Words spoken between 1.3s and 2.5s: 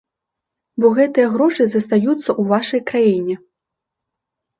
грошы застаюцца ў